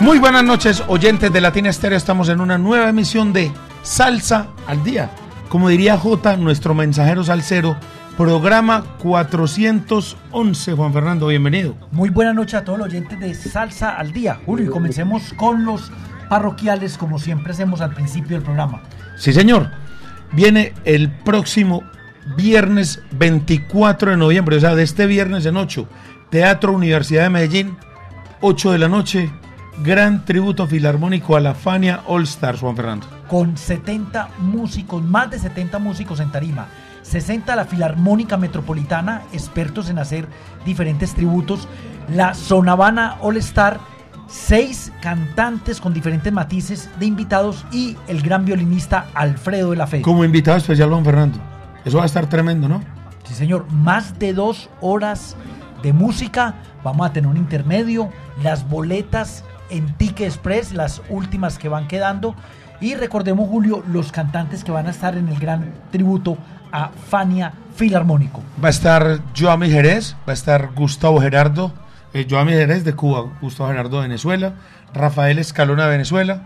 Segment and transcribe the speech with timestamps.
[0.00, 1.98] Muy buenas noches, oyentes de Latina Estéreo.
[1.98, 5.10] Estamos en una nueva emisión de Salsa al Día.
[5.50, 7.76] Como diría J, nuestro mensajero salsero,
[8.16, 10.72] programa 411.
[10.72, 11.74] Juan Fernando, bienvenido.
[11.92, 14.40] Muy buena noche a todos los oyentes de Salsa al Día.
[14.46, 15.92] Julio, y comencemos con los
[16.30, 18.80] parroquiales, como siempre hacemos al principio del programa.
[19.18, 19.70] Sí, señor.
[20.32, 21.82] Viene el próximo
[22.38, 25.86] viernes 24 de noviembre, o sea, de este viernes en 8,
[26.30, 27.76] Teatro Universidad de Medellín,
[28.40, 29.30] 8 de la noche,
[29.82, 33.06] gran tributo filarmónico a la Fania All Stars, Juan Fernando.
[33.28, 36.66] Con 70 músicos, más de 70 músicos en tarima.
[37.02, 40.28] 60 la Filarmónica Metropolitana, expertos en hacer
[40.64, 41.66] diferentes tributos.
[42.14, 43.80] La Sonavana All Star,
[44.28, 50.02] seis cantantes con diferentes matices de invitados y el gran violinista Alfredo de la Fe.
[50.02, 51.38] Como invitado especial, Juan Fernando.
[51.84, 52.82] Eso va a estar tremendo, ¿no?
[53.24, 53.66] Sí, señor.
[53.72, 55.36] Más de dos horas
[55.82, 56.56] de música.
[56.84, 58.10] Vamos a tener un intermedio.
[58.42, 62.34] Las boletas en Ticket Express, las últimas que van quedando.
[62.80, 66.38] Y recordemos, Julio, los cantantes que van a estar en el gran tributo
[66.72, 68.42] a Fania Filarmónico.
[68.62, 71.72] Va a estar Joami Jerez, va a estar Gustavo Gerardo,
[72.14, 74.54] eh, Joami Jerez de Cuba, Gustavo Gerardo de Venezuela,
[74.94, 76.42] Rafael Escalona de Venezuela,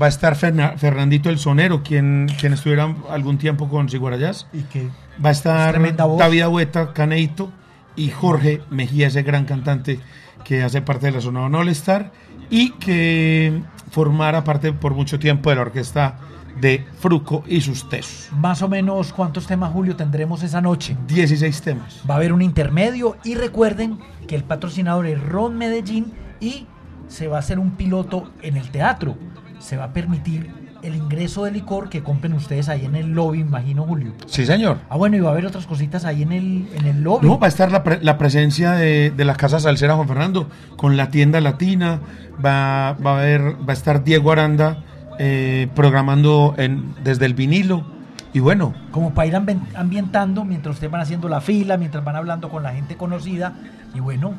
[0.00, 4.60] va a estar Ferna- Fernandito el Sonero, quien, quien estuviera algún tiempo con Siguarayás, Y
[4.62, 4.88] que
[5.24, 6.18] va a estar voz.
[6.18, 7.50] David Agüeta, Caneito
[7.96, 10.00] y Jorge Mejía, ese gran cantante
[10.44, 12.12] que hace parte de la zona All Star
[12.50, 16.18] y que formara parte por mucho tiempo de la orquesta
[16.60, 18.30] de Fruco y sus tesos.
[18.32, 20.96] más o menos cuántos temas, Julio, tendremos esa noche.
[21.06, 22.02] 16 temas.
[22.08, 26.66] Va a haber un intermedio y recuerden que el patrocinador es Ron Medellín y
[27.08, 29.16] se va a hacer un piloto en el teatro.
[29.58, 30.50] Se va a permitir
[30.82, 34.12] el ingreso de licor que compren ustedes ahí en el lobby, imagino, Julio.
[34.26, 34.78] Sí, señor.
[34.88, 37.26] Ah, bueno, y va a haber otras cositas ahí en el, en el lobby.
[37.26, 40.48] No, va a estar la, pre- la presencia de, de la Casa Salsera Juan Fernando
[40.76, 42.00] con la tienda latina.
[42.44, 44.84] Va, va a haber, va a estar Diego Aranda
[45.18, 47.84] eh, programando en, desde el vinilo.
[48.32, 52.16] Y bueno, Como para ir ambi- ambientando mientras ustedes van haciendo la fila, mientras van
[52.16, 53.54] hablando con la gente conocida.
[53.94, 54.34] Y bueno,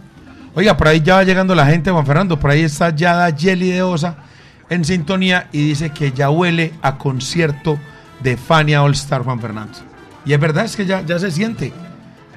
[0.53, 2.39] oiga, por ahí ya va llegando la gente, Juan Fernando.
[2.39, 4.17] Por ahí está Yada Jelly de Osa
[4.69, 7.79] en sintonía y dice que ya huele a concierto
[8.21, 9.77] de Fania All Star Juan Fernando.
[10.25, 11.71] Y es verdad, es que ya, ya se siente.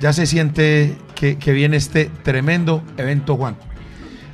[0.00, 3.56] Ya se siente que, que viene este tremendo evento, Juan.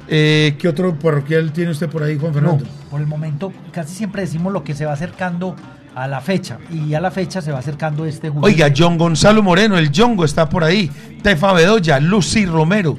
[0.09, 2.65] Eh, ¿Qué otro parroquial tiene usted por ahí, Juan no, Fernando?
[2.91, 5.57] por el momento casi siempre decimos lo que se va acercando
[5.95, 6.59] a la fecha.
[6.71, 8.31] Y a la fecha se va acercando este.
[8.41, 10.91] Oiga, John Gonzalo Moreno, el Jongo está por ahí.
[11.23, 12.99] Tefa Bedoya, Lucy Romero.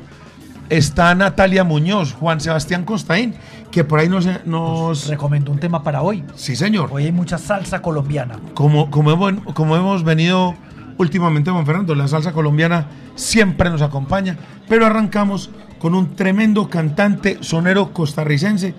[0.70, 3.36] Está Natalia Muñoz, Juan Sebastián Costaín,
[3.78, 4.28] que por ahí nos...
[4.48, 5.08] nos...
[5.08, 6.24] Recomendó un tema para hoy.
[6.34, 6.90] Sí, señor.
[6.92, 8.40] Hoy hay mucha salsa colombiana.
[8.56, 10.56] Como, como, hemos, como hemos venido
[10.98, 14.36] últimamente, Juan Fernando, la salsa colombiana siempre nos acompaña,
[14.68, 18.74] pero arrancamos con un tremendo cantante sonero costarricense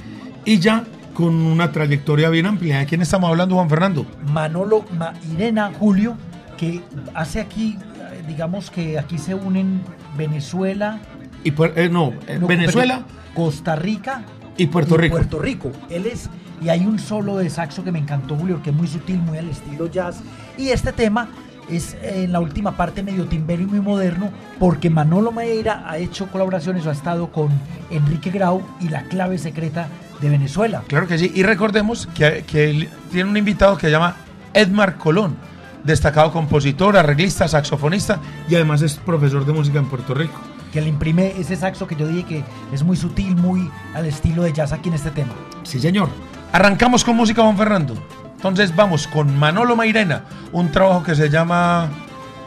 [0.44, 0.82] y ya
[1.14, 2.80] con una trayectoria bien amplia.
[2.80, 4.04] ¿De quién estamos hablando, Juan Fernando?
[4.32, 6.16] Manolo Mairena Julio,
[6.56, 6.82] que
[7.14, 9.80] hace aquí, eh, digamos que aquí se unen
[10.16, 10.98] Venezuela,
[11.44, 14.24] Y eh, no, eh, no, Venezuela Costa Rica
[14.58, 15.16] y Puerto Rico.
[15.16, 15.72] Puerto Rico.
[15.88, 16.28] Él es,
[16.60, 19.38] y hay un solo de saxo que me encantó, Julio, que es muy sutil, muy
[19.38, 20.20] al estilo jazz.
[20.58, 21.28] Y este tema
[21.70, 25.98] es eh, en la última parte medio timbero y muy moderno, porque Manolo Madeira ha
[25.98, 27.48] hecho colaboraciones o ha estado con
[27.90, 29.88] Enrique Grau y la clave secreta
[30.20, 30.82] de Venezuela.
[30.88, 31.30] Claro que sí.
[31.34, 34.16] Y recordemos que, que tiene un invitado que se llama
[34.52, 35.36] Edmar Colón,
[35.84, 40.40] destacado compositor, arreglista, saxofonista y además es profesor de música en Puerto Rico.
[40.72, 44.42] Que le imprime ese saxo que yo dije que es muy sutil, muy al estilo
[44.42, 45.34] de jazz aquí en este tema.
[45.62, 46.08] Sí, señor.
[46.52, 47.94] Arrancamos con música, Juan Fernando.
[48.36, 51.88] Entonces vamos con Manolo Mairena, un trabajo que se llama...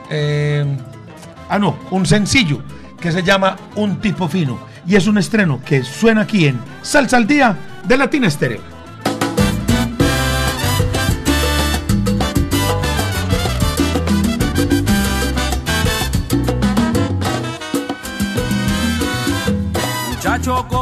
[0.09, 0.65] eh,
[1.49, 2.61] ah, no, un sencillo
[2.99, 4.57] que se llama Un tipo fino.
[4.87, 8.61] Y es un estreno que suena aquí en Salsa al Día de Latina Estéreo.
[20.43, 20.80] Con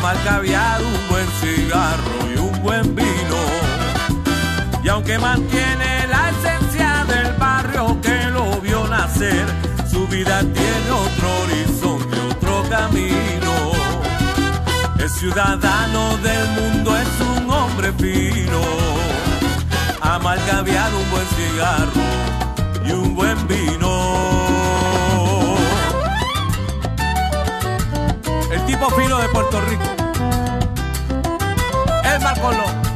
[0.00, 3.40] marca caviar, un buen cigarro y un buen vino.
[4.82, 9.46] Y aunque mantiene la esencia del barrio que lo vio nacer,
[9.90, 13.52] su vida tiene otro horizonte, otro camino.
[14.98, 18.60] Es ciudadano del mundo, es un hombre fino.
[20.00, 24.59] Ama un buen cigarro y un buen vino.
[28.80, 29.84] grupo fino de Puerto Rico.
[32.02, 32.89] El Marcolo.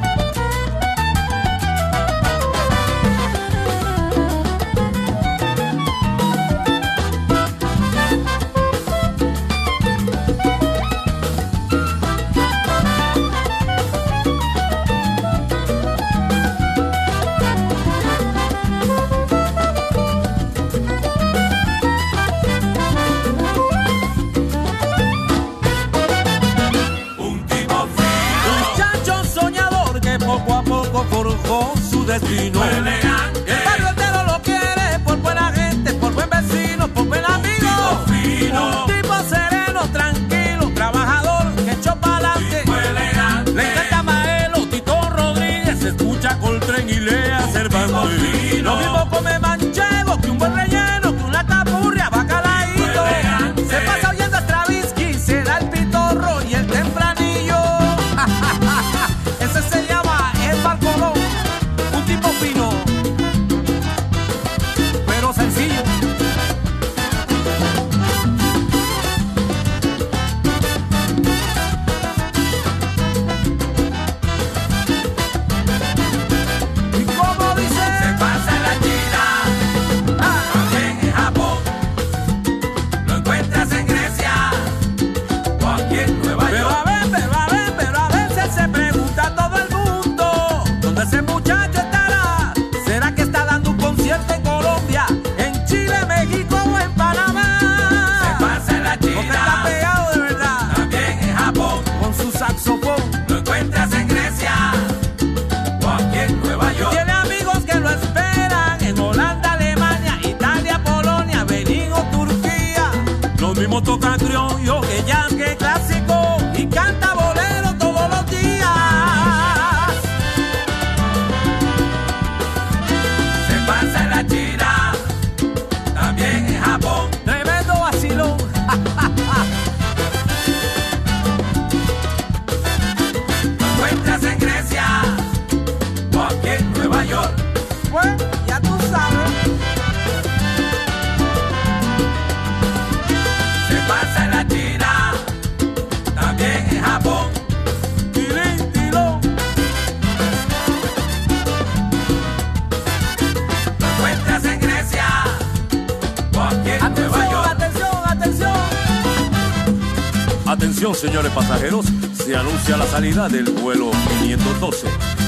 [161.04, 161.84] señores pasajeros,
[162.14, 163.90] se anuncia la salida del vuelo
[164.22, 164.86] 512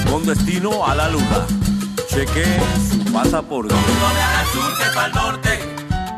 [0.09, 1.45] con destino a la luna.
[2.09, 3.75] Chequeen su pasaporte.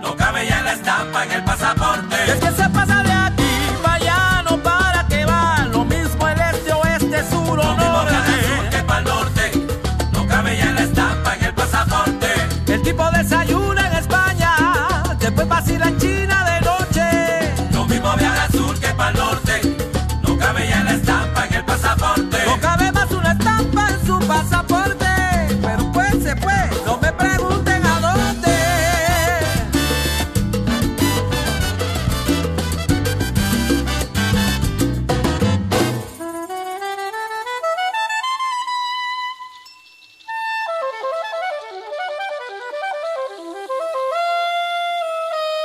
[0.01, 2.08] No cabe ya la estampa en el pasaporte.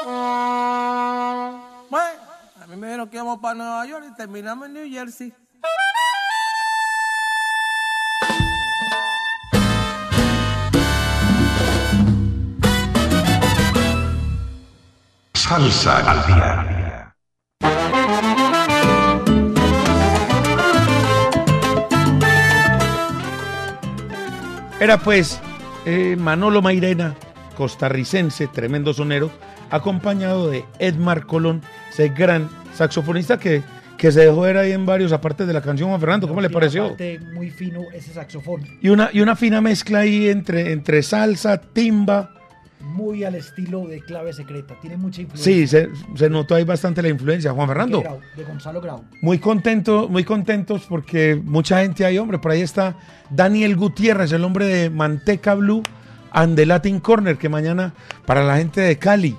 [0.04, 1.60] Bueno,
[2.60, 5.32] a mí me dijeron que íbamos para Nueva York y terminamos en New Jersey.
[15.32, 17.14] Salsa al día.
[24.80, 25.40] Era pues
[25.86, 27.14] eh, Manolo Mairena,
[27.56, 29.30] costarricense, tremendo sonero,
[29.74, 33.62] acompañado de Edmar Colón, ese gran saxofonista que,
[33.98, 36.28] que se dejó ver ahí en varios apartes de la canción Juan Fernando.
[36.28, 36.96] ¿Cómo le pareció?
[37.34, 38.62] Muy fino ese saxofón.
[38.80, 42.30] Y una, y una fina mezcla ahí entre, entre salsa, timba.
[42.80, 44.76] Muy al estilo de clave secreta.
[44.80, 45.52] Tiene mucha influencia.
[45.52, 47.50] Sí, se, se notó ahí bastante la influencia.
[47.52, 49.04] Juan Fernando, Grau, de Gonzalo Grau.
[49.22, 52.38] muy contento, muy contentos porque mucha gente hay, hombre.
[52.38, 52.96] Por ahí está
[53.30, 55.82] Daniel Gutiérrez, el hombre de Manteca Blue
[56.30, 57.94] and the Latin Corner, que mañana
[58.26, 59.36] para la gente de Cali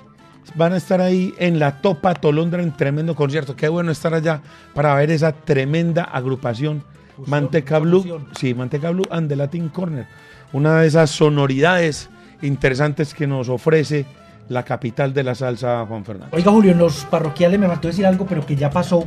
[0.54, 3.56] van a estar ahí en la Topa Tolondra en tremendo concierto.
[3.56, 4.40] Qué bueno estar allá
[4.74, 6.82] para ver esa tremenda agrupación.
[7.16, 8.28] Fusión, Manteca Blue, fusión.
[8.38, 10.06] sí, Manteca Blue and the Latin Corner.
[10.52, 12.10] Una de esas sonoridades
[12.42, 14.06] interesantes que nos ofrece
[14.48, 16.36] la capital de la salsa, Juan Fernando.
[16.36, 19.04] Oiga, Julio, en los parroquiales me faltó decir algo, pero que ya pasó.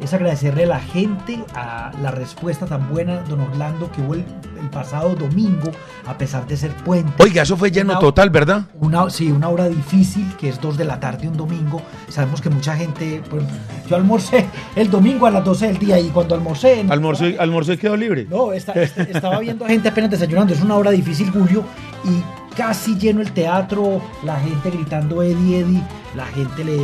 [0.00, 4.24] Es agradecerle a la gente a la respuesta tan buena, don Orlando, que hubo el,
[4.60, 5.72] el pasado domingo,
[6.06, 7.12] a pesar de ser puente.
[7.20, 8.62] Oiga, eso fue lleno Una- total, ¿verdad?
[8.78, 11.82] Una, sí, una hora difícil, que es 2 de la tarde un domingo.
[12.08, 13.20] Sabemos que mucha gente.
[13.28, 13.42] pues,
[13.90, 16.84] yo almorcé el domingo a las 12 del día y cuando almorcé.
[16.84, 18.24] y- almorzó y quedó libre.
[18.30, 20.54] No, esta- esta- estaba viendo a gente apenas desayunando.
[20.54, 21.64] Es una hora difícil, Julio.
[22.04, 22.22] Y
[22.58, 25.82] casi lleno el teatro, la gente gritando Eddie, Eddie.
[26.16, 26.76] La gente le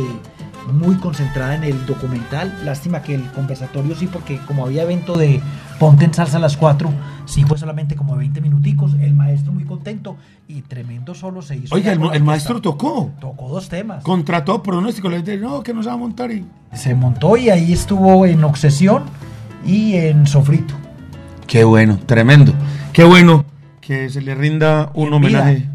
[0.71, 2.57] muy concentrada en el documental.
[2.63, 5.41] Lástima que el conversatorio sí, porque como había evento de
[5.77, 6.89] Ponte en Salsa a las 4,
[7.25, 8.93] sí fue solamente como 20 minuticos.
[9.01, 10.15] El maestro muy contento
[10.47, 11.75] y tremendo solo se hizo.
[11.75, 13.11] Oiga, ya el, el maestro tocó.
[13.19, 14.01] Tocó dos temas.
[14.01, 15.09] Contrató pronóstico.
[15.09, 16.45] Le dije, no, que nos va a montar y.
[16.73, 19.03] Se montó y ahí estuvo en Obsesión
[19.65, 20.73] y en Sofrito.
[21.47, 22.53] Qué bueno, tremendo.
[22.93, 23.45] Qué bueno
[23.85, 25.55] que se le rinda un En homenaje.
[25.55, 25.71] vida.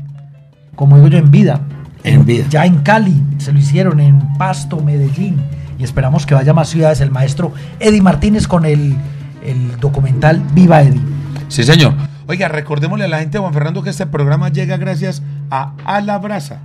[0.75, 1.61] como digo yo, en vida.
[2.03, 2.45] En vida.
[2.51, 5.37] Ya en Cali, se lo hicieron en Pasto, Medellín,
[5.79, 8.97] y esperamos que vaya a más ciudades el maestro Eddie Martínez con el,
[9.45, 11.01] el documental Viva Eddie.
[11.49, 11.95] Sí, señor.
[12.27, 16.19] Oiga, recordémosle a la gente, Juan Fernando, que este programa llega gracias a A la
[16.19, 16.61] Brasa.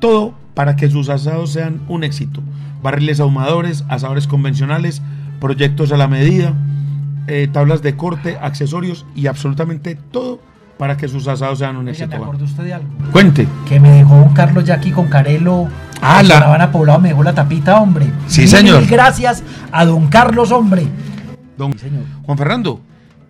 [0.00, 2.42] Todo para que sus asados sean un éxito.
[2.82, 5.00] Barriles ahumadores, asadores convencionales,
[5.40, 6.54] proyectos a la medida,
[7.28, 10.40] eh, tablas de corte, accesorios y absolutamente todo
[10.82, 12.08] para que sus asados sean un Oiga, éxito.
[12.08, 12.88] me acordó usted de algo.
[13.12, 13.46] Cuente.
[13.68, 15.68] Que me dejó un Carlos ya aquí con Carelo.
[16.00, 18.06] Ah, la- Habana Poblado me dejó la tapita, hombre.
[18.26, 18.86] Sí, Mil señor.
[18.88, 20.88] gracias a don Carlos, hombre.
[21.56, 22.02] Don Sí, señor.
[22.24, 22.80] Juan Fernando.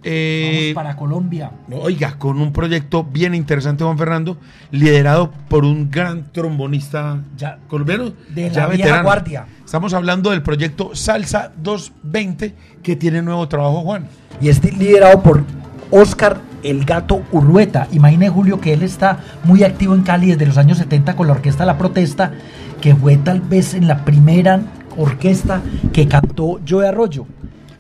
[0.02, 1.50] eh, Vamos para Colombia.
[1.70, 4.38] Oiga, con un proyecto bien interesante, Juan Fernando,
[4.70, 8.12] liderado por un gran trombonista Ya- colombiano.
[8.34, 9.02] de ya la vieja veterano.
[9.04, 9.44] guardia.
[9.62, 14.06] Estamos hablando del proyecto Salsa 220, que tiene nuevo trabajo, Juan.
[14.40, 15.44] y es liderado por
[15.90, 17.88] Oscar el Gato Urrueta.
[17.92, 21.34] Imagine Julio que él está muy activo en Cali desde los años 70 con la
[21.34, 22.32] orquesta La Protesta,
[22.80, 24.60] que fue tal vez en la primera
[24.96, 25.60] orquesta
[25.92, 27.26] que cantó Joe Arroyo.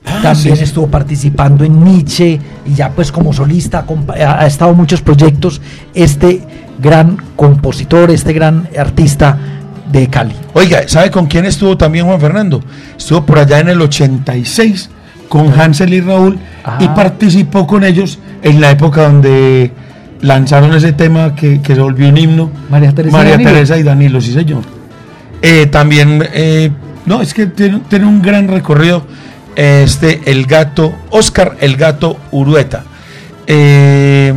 [0.02, 0.64] También sí.
[0.64, 5.60] estuvo participando en Nietzsche y ya pues como solista ha estado en muchos proyectos
[5.94, 6.42] este
[6.80, 9.38] gran compositor, este gran artista
[9.90, 10.34] de Cali.
[10.54, 12.62] Oiga, ¿sabe con quién estuvo también Juan Fernando?
[12.96, 14.90] Estuvo por allá en el 86
[15.32, 16.38] con Hansel y Raúl
[16.78, 19.72] y participó con ellos en la época donde
[20.20, 22.50] lanzaron ese tema que, que se volvió un himno.
[22.68, 23.50] María Teresa y María Danilo.
[23.50, 24.60] Teresa y Danilo, sí señor.
[25.40, 26.70] Eh, también, eh,
[27.06, 29.06] no, es que tiene, tiene un gran recorrido
[29.56, 32.84] este, el gato, Oscar el gato Urueta.
[33.46, 34.34] Eh,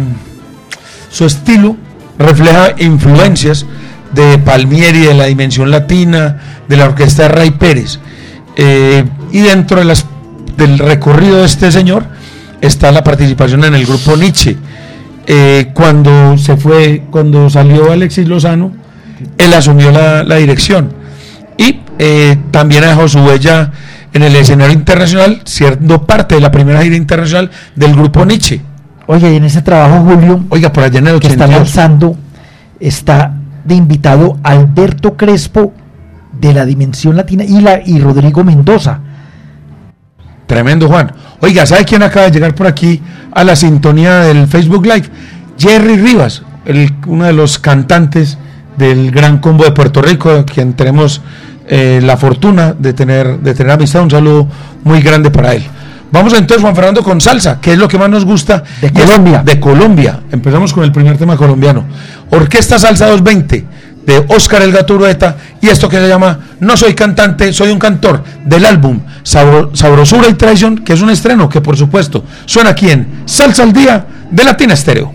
[1.09, 1.75] su estilo
[2.17, 3.65] refleja influencias
[4.13, 7.99] de Palmieri, de la dimensión latina, de la orquesta de Ray Pérez.
[8.57, 10.05] Y dentro de las,
[10.57, 12.05] del recorrido de este señor
[12.61, 14.55] está la participación en el grupo Nietzsche.
[15.27, 18.71] Eh, cuando se fue, cuando salió Alexis Lozano,
[19.37, 20.93] él asumió la, la dirección
[21.57, 23.71] y eh, también dejó su huella
[24.13, 28.61] en el escenario internacional, siendo parte de la primera gira internacional del grupo Nietzsche.
[29.07, 31.75] Oye, y en ese trabajo, Julio, Oiga, por allá en el que está 82.
[31.75, 32.17] lanzando,
[32.79, 35.73] está de invitado Alberto Crespo
[36.39, 38.99] de la Dimensión Latina y, la, y Rodrigo Mendoza.
[40.47, 41.11] Tremendo, Juan.
[41.41, 45.09] Oiga, ¿sabe quién acaba de llegar por aquí a la sintonía del Facebook Live?
[45.57, 48.37] Jerry Rivas, el- uno de los cantantes
[48.77, 51.21] del Gran Combo de Puerto Rico, quien tenemos
[51.67, 54.03] eh, la fortuna de tener, de tener amistad.
[54.03, 54.47] Un saludo
[54.83, 55.63] muy grande para él.
[56.11, 58.63] Vamos entonces, Juan Fernando, con salsa, que es lo que más nos gusta.
[58.79, 59.41] De Colombia.
[59.43, 60.19] De Colombia.
[60.31, 61.83] Empezamos con el primer tema colombiano.
[62.29, 63.65] Orquesta Salsa 220
[64.05, 67.79] de Oscar El Gato Urueta y esto que se llama No soy cantante, soy un
[67.79, 72.69] cantor del álbum Sabro- Sabrosura y Traición, que es un estreno que por supuesto suena
[72.71, 75.14] aquí en Salsa al Día de Latina Estéreo.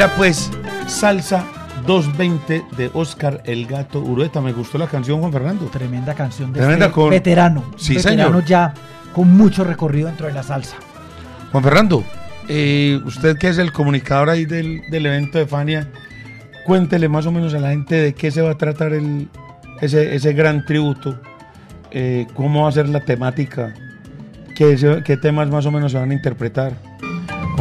[0.00, 0.50] Era pues
[0.86, 1.44] Salsa
[1.86, 4.40] 220 de Oscar El Gato Urueta.
[4.40, 5.66] Me gustó la canción, Juan Fernando.
[5.66, 7.64] Tremenda canción de Tremenda este con- veterano.
[7.76, 8.44] Sí, veterano señor.
[8.46, 8.72] ya
[9.12, 10.76] con mucho recorrido dentro de la salsa.
[11.52, 12.02] Juan Fernando,
[12.48, 15.86] eh, usted que es el comunicador ahí del, del evento de Fania,
[16.64, 19.28] cuéntele más o menos a la gente de qué se va a tratar el,
[19.82, 21.20] ese, ese gran tributo,
[21.90, 23.74] eh, cómo va a ser la temática,
[24.56, 26.72] qué, qué temas más o menos se van a interpretar.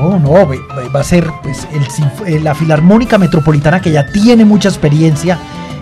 [0.01, 1.67] Oh, no, va a ser pues,
[2.25, 5.37] eh, la Filarmónica Metropolitana que ya tiene mucha experiencia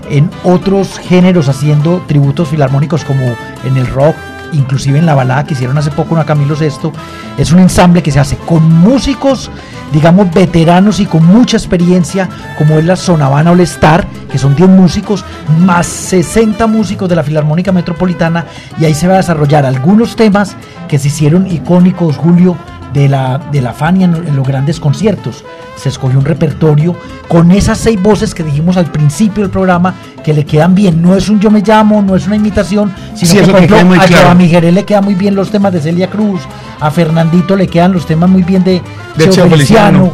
[0.09, 3.21] en otros géneros haciendo tributos filarmónicos como
[3.63, 4.15] en el rock,
[4.53, 6.91] inclusive en la balada que hicieron hace poco una Camilo Sesto.
[7.37, 9.51] Es un ensamble que se hace con músicos,
[9.91, 14.69] digamos, veteranos y con mucha experiencia, como es la Sonavana All Star, que son 10
[14.69, 15.25] músicos,
[15.59, 18.45] más 60 músicos de la Filarmónica Metropolitana,
[18.79, 20.55] y ahí se va a desarrollar algunos temas
[20.87, 22.55] que se hicieron icónicos, Julio,
[23.01, 25.43] de la, de la Fania en, en los grandes conciertos.
[25.75, 26.95] Se escogió un repertorio
[27.27, 31.01] con esas seis voces que dijimos al principio del programa que le quedan bien.
[31.01, 34.01] No es un yo me llamo, no es una imitación, sino Sí, que, por ejemplo,
[34.01, 34.25] a claro.
[34.25, 36.41] Joa Miguel le quedan muy bien los temas de Celia Cruz,
[36.79, 38.81] a Fernandito le quedan los temas muy bien de,
[39.15, 40.13] De Cheo Feliciano,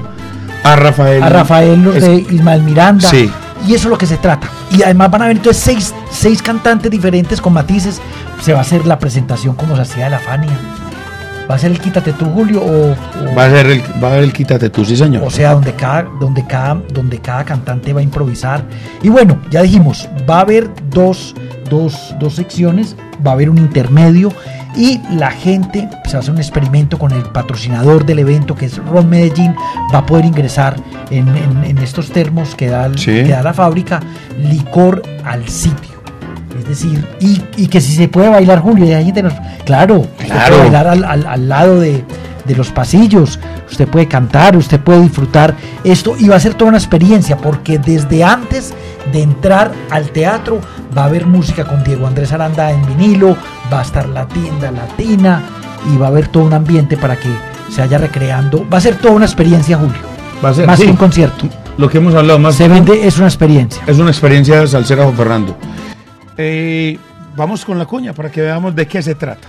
[0.63, 1.23] a Rafael.
[1.23, 3.09] a Rafael los Es- de Ismael Miranda.
[3.09, 3.31] Sí.
[3.65, 4.49] Y eso es lo que se trata.
[4.71, 8.01] Y además van a ver entonces seis, seis cantantes diferentes con matices.
[8.41, 10.51] Se va a hacer la presentación como se hacía de la Fania.
[11.49, 12.61] ¿Va a ser el Quítate tú, Julio?
[12.61, 15.23] O, o- Va a ser el, va a haber el quítate tú, sí señor.
[15.23, 18.63] o sea, donde cada, donde, cada, donde cada cantante va a improvisar.
[19.01, 21.35] Y bueno, ya dijimos, va a haber dos,
[21.69, 24.31] dos, dos secciones, va a haber un intermedio
[24.75, 28.77] y la gente se a hacer un experimento con el patrocinador del evento, que es
[28.77, 29.53] Ron Medellín,
[29.93, 30.75] va a poder ingresar
[31.11, 33.11] en, en- en estos termos que da, el- Sí.
[33.11, 33.99] que da la fábrica
[34.39, 35.92] licor al sitio.
[36.59, 39.33] Es decir, y, y que si se puede bailar, Julio, y hay gente nos-
[39.65, 40.49] claro, Claro.
[40.55, 42.03] puede bailar al, al- al lado de,
[42.45, 43.39] de los pasillos,
[43.69, 47.79] usted puede cantar, usted puede disfrutar esto y va a ser toda una experiencia porque
[47.79, 48.73] desde antes
[49.11, 50.59] de entrar al teatro
[50.95, 53.35] va a haber música con Diego Andrés Aranda en vinilo,
[53.71, 55.41] va a estar la tienda latina
[55.91, 57.29] y va a haber todo un ambiente para que
[57.71, 58.65] se vaya recreando.
[58.71, 59.95] Va a ser toda una experiencia, Julio.
[60.43, 61.47] Va a ser, más sí, que un concierto.
[61.77, 63.81] Lo que hemos hablado más Se vende, es una experiencia.
[63.87, 65.57] es una experiencia salsera Juan Fernando.
[66.37, 66.97] Eh,
[67.35, 69.47] vamos con la cuña para que veamos de qué se trata.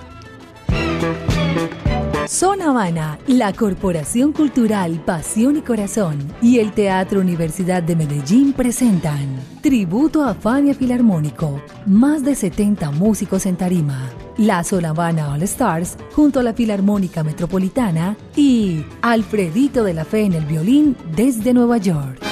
[2.27, 9.41] Zona Habana, la Corporación Cultural Pasión y Corazón y el Teatro Universidad de Medellín presentan
[9.61, 15.97] Tributo a Fania Filarmónico, más de 70 músicos en tarima, la Zona Habana All Stars
[16.13, 21.77] junto a la Filarmónica Metropolitana y Alfredito de la Fe en el violín desde Nueva
[21.77, 22.24] York.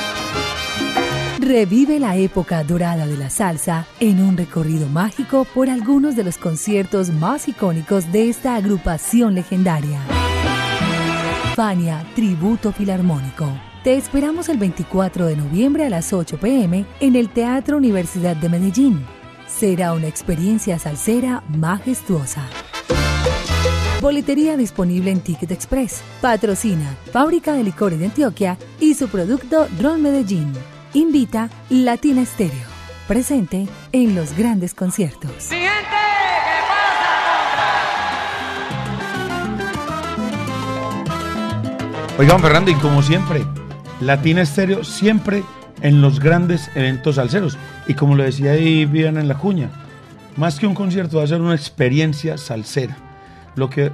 [1.52, 6.38] Revive la época dorada de la salsa en un recorrido mágico por algunos de los
[6.38, 10.00] conciertos más icónicos de esta agrupación legendaria.
[11.54, 13.52] Fania Tributo Filarmónico.
[13.84, 18.48] Te esperamos el 24 de noviembre a las 8 pm en el Teatro Universidad de
[18.48, 19.04] Medellín.
[19.46, 22.46] Será una experiencia salsera majestuosa.
[24.00, 26.00] Boletería disponible en Ticket Express.
[26.22, 30.50] Patrocina Fábrica de Licores de Antioquia y su producto Ron Medellín.
[30.94, 32.66] Invita Latina Estéreo.
[33.08, 35.48] Presente en los grandes conciertos.
[42.18, 43.42] Oigan, Fernando, y como siempre,
[44.02, 45.42] Latina Estéreo siempre
[45.80, 47.56] en los grandes eventos salseros.
[47.88, 49.70] Y como lo decía ahí Viviana en la cuña,
[50.36, 52.98] más que un concierto va a ser una experiencia salsera.
[53.56, 53.90] Lo que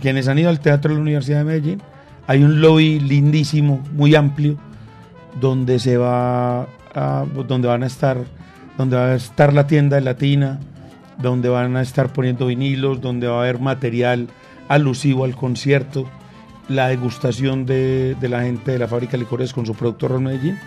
[0.00, 1.82] quienes han ido al teatro de la Universidad de Medellín,
[2.26, 4.58] hay un lobby lindísimo, muy amplio,
[5.38, 6.62] donde se va
[6.94, 8.18] a, van a estar,
[8.76, 10.58] donde va a estar la tienda de Latina,
[11.18, 14.28] donde van a estar poniendo vinilos, donde va a haber material
[14.68, 16.06] alusivo al concierto,
[16.68, 20.24] la degustación de, de la gente de la fábrica de licores con su producto Ron
[20.24, 20.58] Medellín.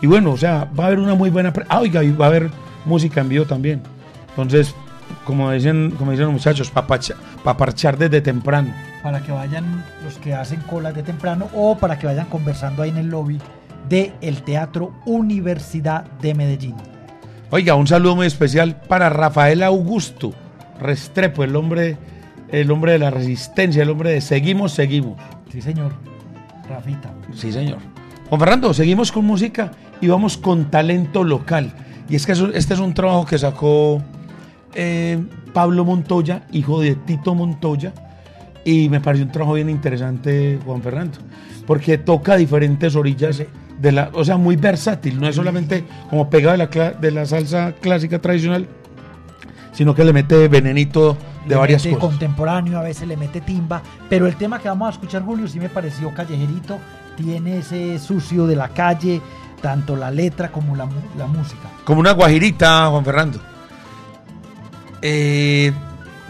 [0.00, 1.52] Y bueno, o sea, va a haber una muy buena...
[1.68, 2.50] Ah, oiga, va a haber
[2.84, 3.82] música en vivo también.
[4.30, 4.74] Entonces,
[5.24, 8.72] como dicen, como dicen los muchachos, para parchar desde temprano.
[9.02, 12.90] Para que vayan los que hacen colas de temprano o para que vayan conversando ahí
[12.90, 13.38] en el lobby
[13.92, 16.74] del el Teatro Universidad de Medellín.
[17.50, 20.32] Oiga, un saludo muy especial para Rafael Augusto
[20.80, 21.98] Restrepo, el hombre,
[22.50, 25.20] el hombre de la resistencia, el hombre de seguimos, seguimos.
[25.50, 25.92] Sí, señor.
[26.68, 27.12] Rafita.
[27.34, 27.78] Sí, señor.
[28.30, 31.70] Juan Fernando, seguimos con música y vamos con talento local.
[32.08, 34.02] Y es que eso- este es un trabajo que sacó
[34.74, 37.92] eh, Pablo Montoya, hijo de Tito Montoya,
[38.64, 41.18] y me pareció un trabajo bien interesante, Juan Fernando,
[41.66, 43.42] porque toca diferentes orillas
[43.82, 47.26] de la, o sea, muy versátil, no es solamente como pegado de la, de la
[47.26, 48.68] salsa clásica tradicional,
[49.72, 52.10] sino que le mete venenito de Le varias mete cosas.
[52.10, 55.58] contemporáneo, a veces le mete timba, pero el tema que vamos a escuchar, Julio, sí
[55.58, 56.78] me pareció callejerito,
[57.16, 59.20] tiene ese sucio de la calle,
[59.60, 61.68] tanto la letra como la, la música.
[61.84, 63.40] Como una guajirita, Juan Fernando.
[65.02, 65.72] Eh,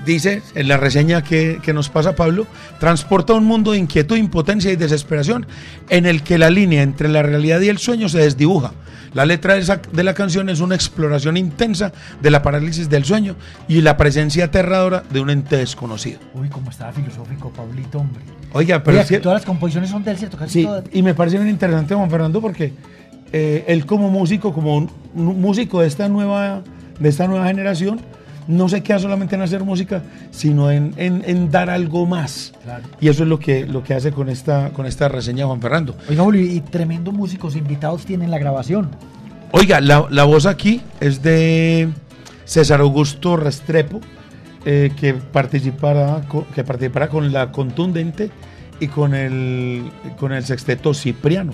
[0.07, 2.47] dice en la reseña que, que nos pasa Pablo,
[2.81, 5.47] transporta un mundo de inquietud, impotencia y desesperación
[5.89, 8.73] en el que la línea entre la realidad y el sueño se desdibuja.
[9.15, 13.05] La letra de, esa- de la canción es una exploración intensa de la parálisis del
[13.05, 13.37] sueño
[13.69, 16.19] y la presencia aterradora de un ente desconocido.
[16.33, 18.23] Uy, cómo estaba filosófico, Pablito, hombre.
[18.55, 20.85] Oiga, pero Oiga, es que- todas las composiciones son del cierto, casi Sí, todas.
[20.93, 22.73] y me parece bien interesante Juan Fernando porque
[23.35, 26.63] eh, él como músico, como un, un músico de esta nueva,
[26.99, 28.01] de esta nueva generación,
[28.49, 32.53] no se queda solamente en hacer música, sino en, en- en dar algo más.
[32.65, 32.85] Claro.
[33.01, 35.97] Y eso es lo que, lo que hace con esta, con esta reseña Juan Fernando.
[36.09, 38.89] Oiga, Julio, y tremendos músicos invitados tienen la grabación.
[39.53, 41.89] Oiga, la, la voz aquí es de
[42.45, 44.01] César Augusto Restrepo,
[44.65, 48.31] eh, que, participará, co- que participará con la contundente
[48.81, 49.85] y con el,
[50.19, 51.53] con el sexteto Cipriano.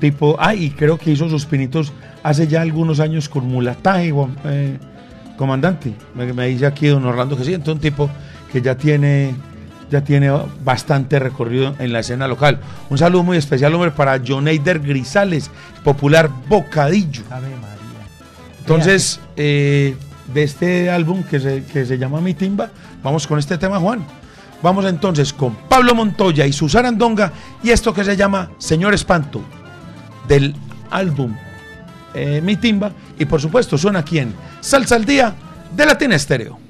[0.00, 4.36] Tipo, ah, y creo que hizo sus pinitos hace ya algunos años con mulataje, Juan-
[4.44, 4.78] eh,
[5.38, 5.94] comandante.
[6.14, 8.10] Me, me dice aquí don Orlando que sí, entonces un tipo
[8.52, 9.34] que ya tiene
[9.90, 10.30] ya tiene
[10.62, 12.60] bastante recorrido en la escena local.
[12.90, 15.50] Un saludo muy especial, hombre, para Joneider Grisales,
[15.82, 17.22] popular Bocadillo.
[17.30, 18.06] Ave María.
[18.60, 19.96] Entonces, eh,
[20.34, 22.70] de este álbum que se, que se llama Mi Timba,
[23.02, 24.04] vamos con este tema, Juan.
[24.62, 29.40] Vamos entonces con Pablo Montoya y su Sarandonga y esto que se llama Señor Espanto,
[30.26, 30.54] del
[30.90, 31.34] álbum
[32.14, 32.92] eh, Mi Timba.
[33.18, 35.34] Y por supuesto, suena aquí en Salsa al Día
[35.74, 36.67] de Latina Estéreo.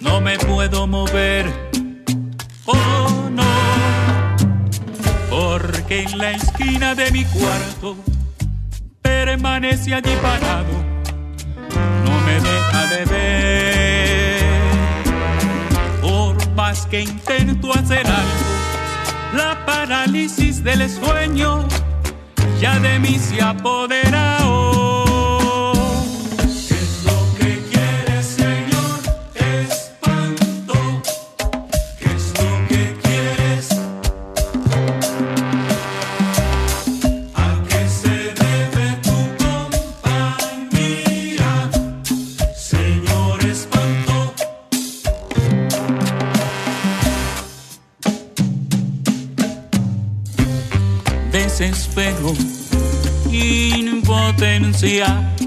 [0.00, 1.46] No me puedo mover,
[2.66, 3.44] oh no,
[5.30, 7.94] porque en la esquina de mi cuarto
[9.00, 10.72] permanece allí parado,
[12.04, 14.42] no me deja de ver,
[16.02, 21.64] por más que intento hacer algo, la parálisis del sueño
[22.60, 24.38] ya de mí se apodera.
[24.48, 24.59] hoy.
[54.86, 55.39] Impotencia.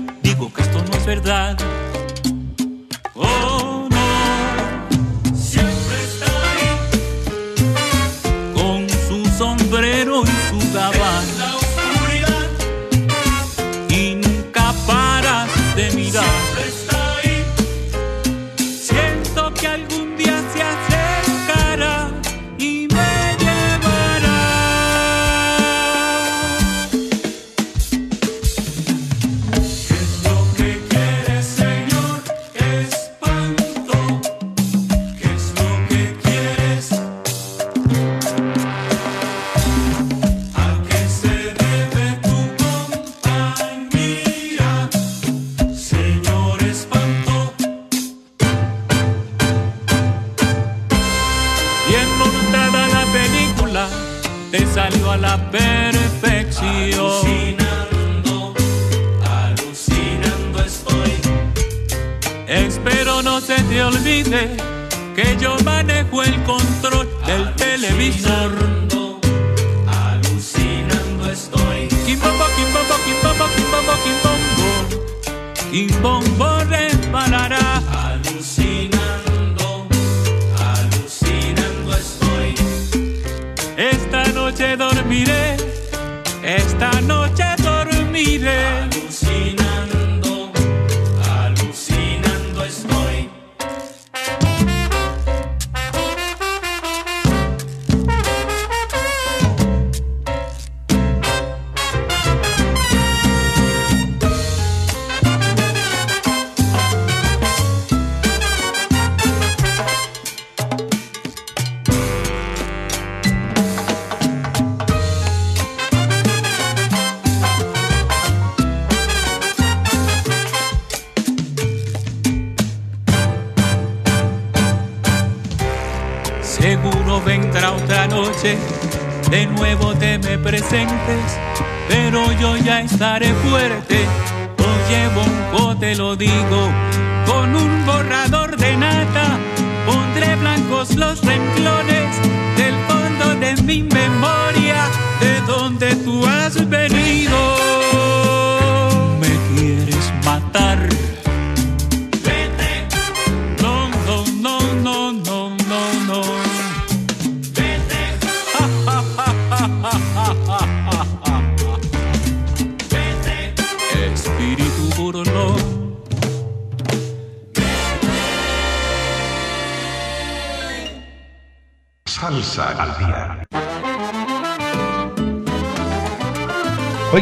[146.34, 147.53] Has venido.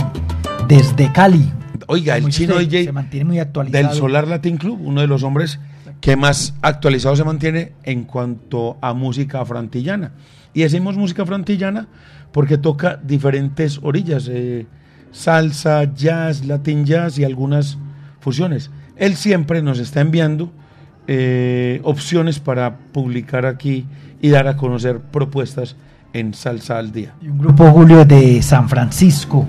[0.69, 1.51] desde Cali.
[1.87, 3.89] Oiga, el chino dice, DJ se mantiene muy actualizado.
[3.89, 5.61] del Solar Latin Club, uno de los hombres
[6.01, 10.13] que más actualizado se mantiene en cuanto a música afroantillana.
[10.55, 11.89] Y decimos música afroantillana
[12.33, 14.67] porque toca diferentes orillas, eh,
[15.15, 17.79] salsa, jazz, latin jazz y algunas
[18.21, 18.71] fusiones.
[18.97, 20.51] Él siempre nos está enviando
[21.07, 23.87] eh, opciones para publicar aquí
[24.21, 25.77] y dar a conocer propuestas
[26.13, 27.15] en Salsa al Día.
[27.23, 29.47] Y un grupo, Julio, de San Francisco,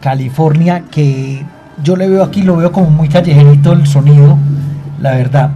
[0.00, 1.44] California, que
[1.82, 4.38] yo le veo aquí, lo veo como muy callejerito el sonido,
[5.00, 5.50] la verdad.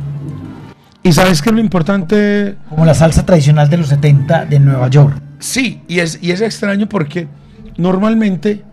[1.02, 2.56] ¿Y sabes qué es lo importante?
[2.68, 5.20] Como la salsa tradicional de los 70 de Nueva York.
[5.38, 7.28] Sí, y es, y es extraño porque
[7.76, 8.64] normalmente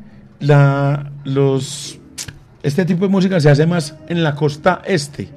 [0.43, 1.99] la, los,
[2.61, 5.29] este tipo de música se hace más en la costa este.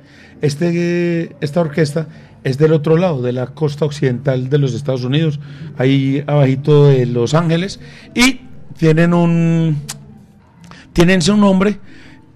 [0.43, 2.09] Este, esta orquesta
[2.45, 5.41] es del otro lado, de la costa occidental de los Estados Unidos,
[5.79, 7.81] ahí abajito de Los Ángeles,
[8.15, 8.41] y
[8.77, 9.79] tienen un,
[10.93, 11.79] tienen su nombre,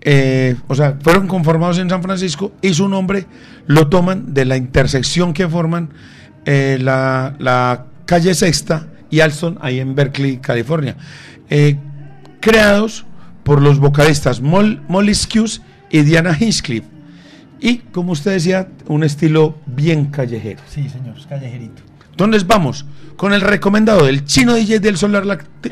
[0.01, 3.27] eh, o sea, fueron conformados en San Francisco y su nombre
[3.67, 5.91] lo toman de la intersección que forman
[6.47, 10.97] eh, la, la calle Sexta y Alston, ahí en Berkeley, California.
[11.51, 11.77] Eh,
[12.41, 13.05] creados
[13.45, 14.81] por los vocalistas Mol-
[15.91, 16.89] y Diana Hinchcliffe.
[17.61, 20.61] Y, como usted decía, un estilo bien callejero.
[20.69, 21.83] Sí, señor, es callejerito.
[22.11, 25.25] Entonces vamos con el recomendado del chino DJ del Solar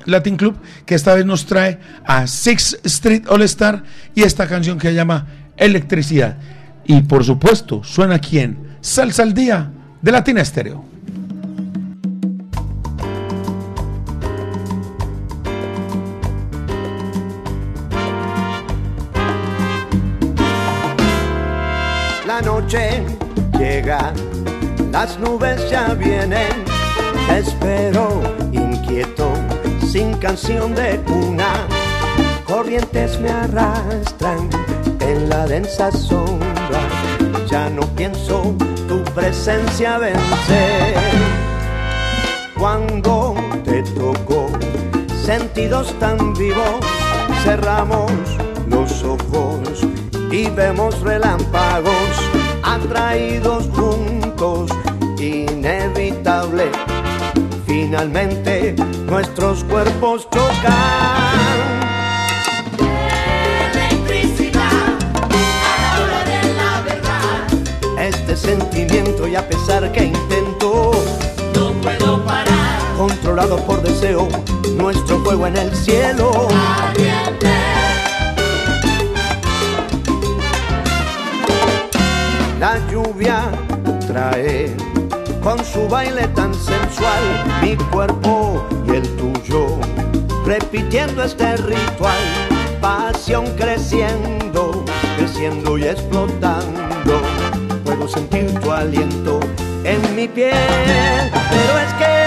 [0.04, 4.78] Latin Club, que esta vez nos trae a Six Street All Star y esta canción
[4.78, 5.26] que se llama
[5.56, 6.36] Electricidad.
[6.84, 9.70] Y por supuesto, suena aquí en Salsa al Día
[10.02, 10.84] de Latina Estéreo.
[22.68, 23.02] Noche
[23.58, 24.12] llega,
[24.92, 26.52] las nubes ya vienen.
[27.34, 28.20] Espero
[28.52, 29.32] inquieto,
[29.90, 31.66] sin canción de cuna.
[32.46, 34.50] Corrientes me arrastran
[35.00, 36.80] en la densa sombra.
[37.50, 38.54] Ya no pienso
[38.86, 40.94] tu presencia vencer.
[42.58, 44.48] Cuando te toco,
[45.24, 46.84] sentidos tan vivos,
[47.44, 48.12] cerramos
[48.68, 49.86] los ojos
[50.30, 54.70] y vemos relámpagos atraídos juntos,
[55.18, 56.70] inevitable.
[57.66, 58.74] Finalmente
[59.06, 60.78] nuestros cuerpos chocan.
[63.72, 64.62] Electricidad
[65.22, 68.00] a la hora de la verdad.
[68.00, 70.92] Este sentimiento y a pesar que intento,
[71.54, 72.78] No puedo parar.
[72.96, 74.28] controlado por deseo,
[74.76, 76.48] nuestro fuego en el cielo.
[76.82, 77.67] Ardiente.
[82.58, 83.52] La lluvia
[84.08, 84.74] trae
[85.44, 87.22] con su baile tan sensual
[87.62, 89.78] mi cuerpo y el tuyo,
[90.44, 92.18] repitiendo este ritual,
[92.80, 94.84] pasión creciendo,
[95.16, 97.22] creciendo y explotando.
[97.84, 99.38] Puedo sentir tu aliento
[99.84, 102.17] en mi piel, pero es que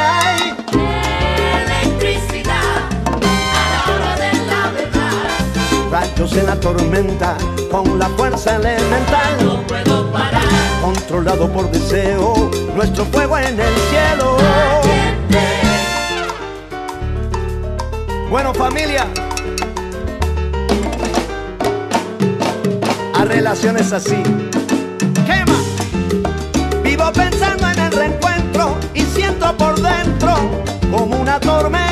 [6.22, 7.38] muchachos en la tormenta,
[7.72, 9.44] con la fuerza elemental.
[9.44, 10.44] No puedo parar.
[10.82, 14.38] Controlado por deseo, nuestro fuego en el cielo.
[18.30, 19.06] Bueno familia,
[23.16, 24.24] a relaciones así.
[25.26, 25.60] Quema.
[26.84, 30.36] Vivo pensando en el reencuentro y siento por dentro
[30.92, 31.91] como una tormenta.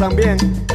[0.00, 0.69] También.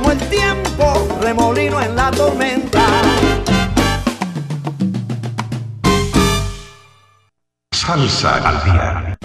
[0.00, 2.80] Como el tiempo remolino en la tormenta.
[7.72, 9.18] Salsa al día.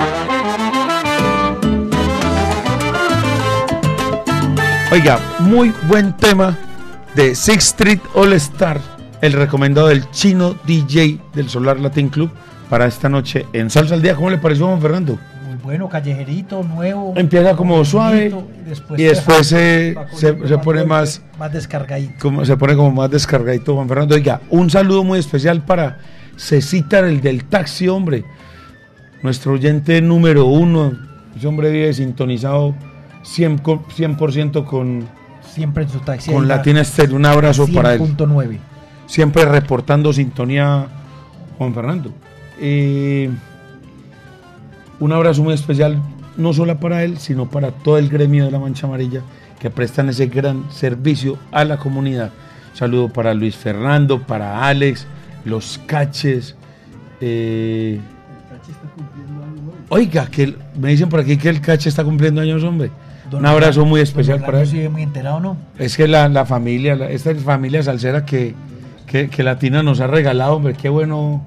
[4.91, 6.57] Oiga, muy buen tema
[7.15, 8.81] de Six Street All Star,
[9.21, 12.31] el recomendado del chino DJ del Solar Latin Club
[12.69, 14.15] para esta noche en Salsa al Día.
[14.15, 15.17] ¿Cómo le pareció, Juan Fernando?
[15.65, 17.13] Bueno, callejerito, nuevo.
[17.17, 18.31] Empieza como suave
[18.95, 22.13] y después, se se, se- pone más, Más descargadito.
[22.21, 24.13] como, se pone como más descargadito, Juan Fernando.
[24.13, 25.97] Oiga, un saludo muy especial para
[26.37, 28.23] Cecita, el del taxi, hombre.
[29.23, 30.93] Nuestro oyente número uno.
[31.35, 32.75] Ese hombre vive sintonizado
[33.23, 35.07] 100%, co- 100% con,
[35.51, 36.31] Siempre en su taxi.
[36.31, 37.15] con Latina Estéreo.
[37.15, 38.01] Un abrazo para él.
[38.01, 38.59] 100.9.
[39.07, 40.85] Siempre reportando sintonía,
[41.57, 42.11] Juan Fernando.
[42.61, 43.31] Eh,
[44.99, 45.97] un abrazo muy especial,
[46.37, 49.21] no solo para él, sino para todo el gremio de la Mancha Amarilla
[49.59, 52.31] que prestan ese gran servicio a la comunidad.
[52.73, 55.05] Saludo para Luis Fernando, para Alex,
[55.45, 56.55] los caches.
[57.21, 57.99] eh,
[59.89, 62.91] oiga, que el- me dicen por aquí que el cache está cumpliendo años, hombre.
[63.29, 64.67] Don un abrazo Orlando- muy especial para él.
[64.67, 65.57] sigue muy enterado, ¿no?
[65.79, 68.53] Es que la, la familia, la- esta familia salsera que,
[69.07, 71.45] que, que Latina nos ha regalado, hombre, qué bueno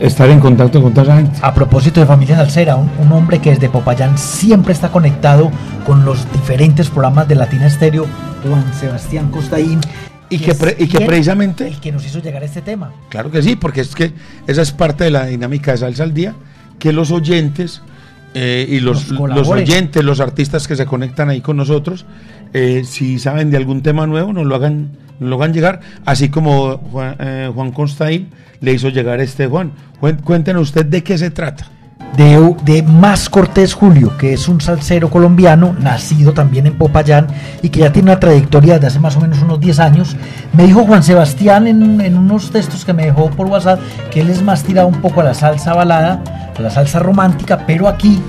[0.00, 1.38] estar en contacto con toda esa gente.
[1.42, 5.50] a propósito de Familia Salsera, un, un hombre que desde Popayán siempre está conectado
[5.86, 8.06] con los diferentes programas de Latina Estéreo,
[8.46, 9.80] Juan Sebastián Costaín.
[10.28, 12.90] Y que, pre- y que precisamente, El que nos hizo llegar a este tema.
[13.10, 14.12] claro que sí, porque es que
[14.46, 16.34] esa es parte de la dinámica de Salsa al Día,
[16.78, 17.82] que los oyentes
[18.34, 22.06] eh, y los, los oyentes, los artistas que se conectan ahí con nosotros,
[22.52, 26.28] eh, si saben de algún tema nuevo, nos lo hagan, nos lo hagan llegar, así
[26.28, 28.28] como Juan, eh, Juan Constaín
[28.60, 29.72] le hizo llegar este Juan.
[30.24, 31.70] Cuéntenos usted de qué se trata.
[32.16, 37.26] De, de Más Cortés Julio, que es un salsero colombiano, nacido también en Popayán
[37.62, 40.16] y que ya tiene una trayectoria de hace más o menos unos 10 años.
[40.52, 44.30] Me dijo Juan Sebastián en, en unos textos que me dejó por WhatsApp que él
[44.30, 46.22] es más tirado un poco a la salsa balada,
[46.56, 48.20] a la salsa romántica, pero aquí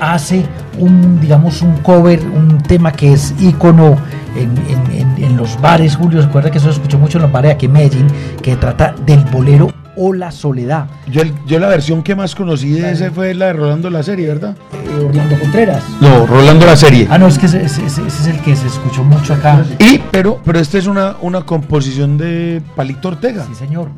[0.00, 0.44] hace
[0.78, 3.96] un, digamos, un cover, un tema que es ícono
[4.36, 7.52] en, en- en- los bares, Julio, recuerda que eso se escuchó mucho en los bares
[7.52, 8.06] aquí en
[8.42, 10.86] que trata del bolero o la soledad.
[11.10, 14.28] Yo, yo la versión que más conocí de ese fue la de Rolando la serie,
[14.28, 14.54] ¿verdad?
[15.04, 15.82] Orlando Contreras.
[16.00, 17.06] No, Rolando la serie.
[17.10, 19.64] Ah, no, es que ese, ese- ese es el que se escuchó mucho acá.
[19.78, 23.44] Y, pero, pero esta es una, una composición de Palito Ortega.
[23.48, 23.88] Sí, señor.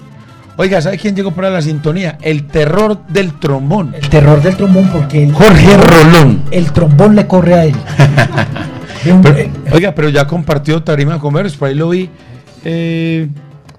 [0.57, 2.19] Oiga, ¿sabe quién llegó para la sintonía?
[2.21, 3.95] El terror del trombón.
[3.95, 6.43] El terror del trombón porque el, Jorge Rolón.
[6.51, 7.75] el trombón le corre a él.
[9.23, 12.11] Pero, eh, oiga, pero ya compartió tarima con Verdes, por ahí lo vi
[12.65, 13.29] eh,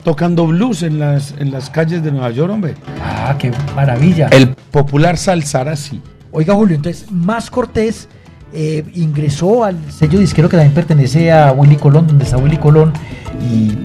[0.09, 2.73] tocando blues en las, en las calles de Nueva York, hombre.
[2.99, 4.27] ah, qué maravilla.
[4.31, 6.01] El popular Salsarasi.
[6.31, 8.07] Oiga, Julio, entonces, Más Cortés
[8.51, 12.91] eh, ingresó al sello disquero que también pertenece a Willy Colón, donde está Willy Colón,
[13.39, 13.77] y,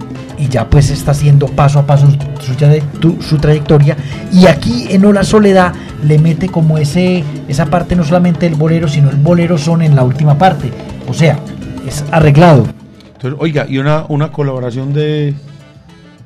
[0.43, 2.07] y ya pues está haciendo paso a paso
[2.39, 3.95] su, su trayectoria.
[4.33, 5.73] Y aquí en Hola Soledad
[6.03, 9.95] le mete como ese esa parte no solamente del bolero, sino el bolero son en
[9.95, 10.71] la última parte.
[11.07, 11.37] O sea,
[11.87, 12.65] es arreglado.
[13.13, 15.35] Entonces, oiga, y una, una colaboración de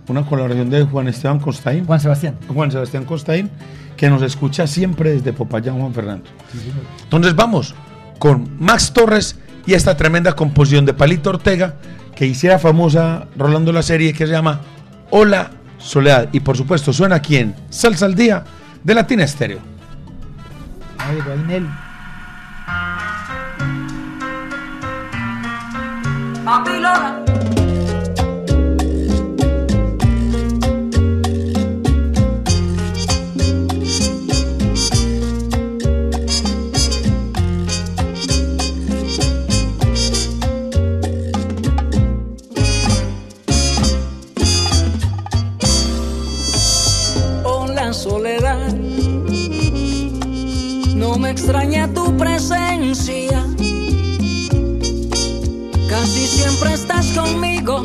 [0.09, 1.85] una colaboración de Juan Esteban Costaín.
[1.85, 2.35] Juan Sebastián.
[2.53, 3.49] Juan Sebastián Costaín,
[3.95, 6.29] que nos escucha siempre desde Popayán, Juan Fernando.
[7.03, 7.75] Entonces vamos
[8.17, 11.75] con Max Torres y esta tremenda composición de Palito Ortega
[12.15, 14.61] que hiciera famosa Rolando la serie que se llama
[15.09, 16.29] Hola Soledad.
[16.33, 18.43] Y por supuesto suena aquí en Salsa al Día
[18.83, 19.59] de Latina Estéreo.
[20.97, 21.17] Ay,
[51.29, 53.45] me extraña tu presencia.
[55.87, 57.83] Casi siempre estás conmigo,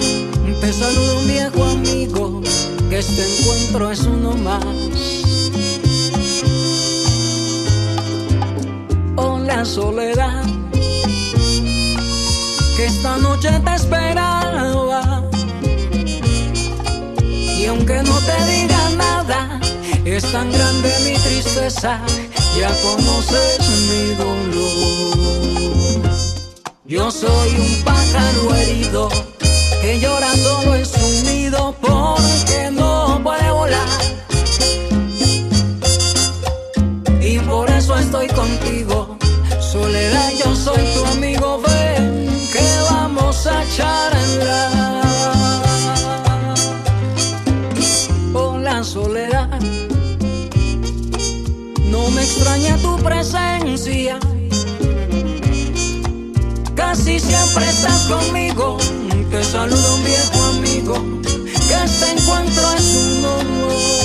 [0.63, 2.41] te saludo un viejo amigo,
[2.89, 4.65] que este encuentro es uno más.
[9.17, 10.45] Hola soledad,
[12.77, 15.23] que esta noche te esperaba.
[17.59, 19.61] Y aunque no te diga nada,
[20.07, 22.01] es tan grande mi tristeza,
[22.59, 25.15] ya conoces mi dolor.
[26.85, 29.09] Yo soy un pájaro herido
[29.81, 30.84] que llora solo en
[52.15, 54.19] me extraña tu presencia.
[56.75, 58.79] Casi siempre estás conmigo,
[59.31, 64.04] te saludo un viejo amigo, que este encuentro es un honor.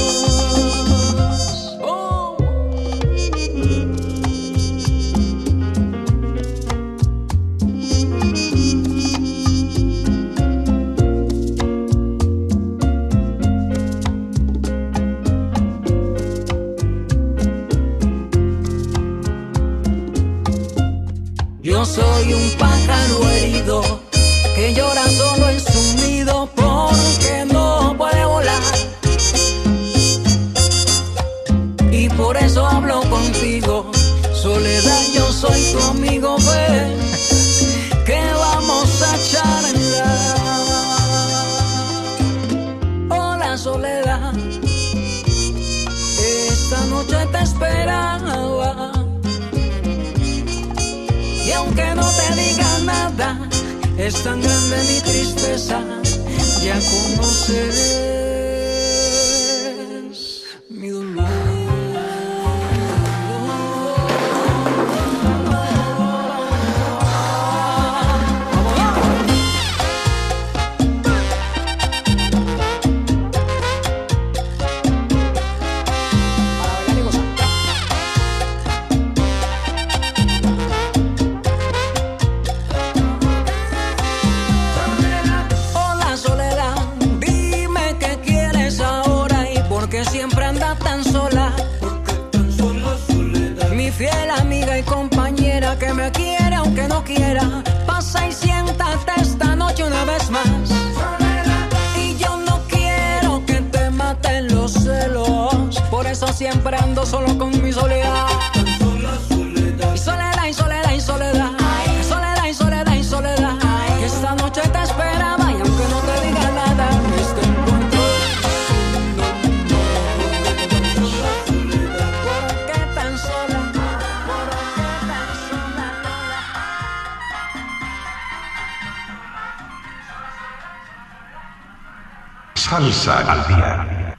[132.70, 134.16] Salsa al día.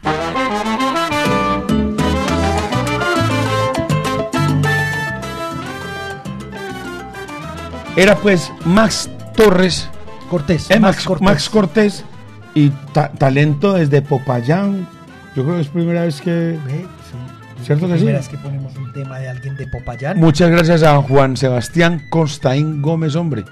[7.96, 9.88] Era pues Max Torres.
[10.28, 10.70] Cortés.
[10.70, 11.24] Eh, Max Max, Cortés.
[11.26, 12.04] Max Cortés.
[12.54, 14.86] Y ta- talento desde Popayán.
[15.36, 16.56] Yo creo que es primera vez que.
[16.68, 16.86] Sí.
[17.64, 17.98] ¿Cierto que sí?
[17.98, 20.18] Primera vez que ponemos un tema de alguien de Popayán.
[20.18, 23.44] Muchas gracias a Juan Sebastián Constaín Gómez, hombre.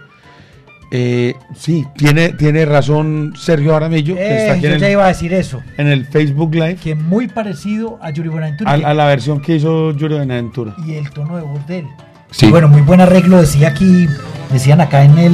[0.90, 4.92] Eh, sí, tiene, tiene razón Sergio Aramillo, que Eh, está aquí yo en ya el,
[4.92, 5.60] iba a decir eso.
[5.76, 8.70] en el Facebook Live, Que muy parecido a Yuri Buenaventura.
[8.72, 10.74] a, la versión que hizo Yuri Benaventura.
[10.86, 11.86] y el tono de voz de él.
[12.30, 12.46] Sí.
[12.46, 14.06] Y bueno, muy buen arreglo, decía aquí,
[14.50, 15.32] decían acá en el,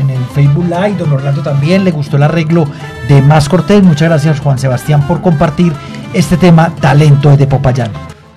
[0.00, 2.66] en el Facebook Live, don Orlando también le gustó el arreglo
[3.08, 3.82] de Más Cortés.
[3.82, 5.72] Muchas gracias Juan Sebastián por compartir
[6.14, 7.90] este tema, Talento de Popayán.